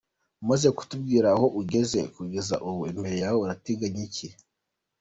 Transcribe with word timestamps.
com: 0.03 0.41
Umaze 0.43 0.67
kutubwira 0.77 1.27
aho 1.35 1.45
ugeze 1.61 1.99
kugeza 2.15 2.55
ubu, 2.67 2.81
imbere 2.91 3.15
yawe 3.23 3.37
urateganya 3.43 4.01
iki?. 4.07 4.27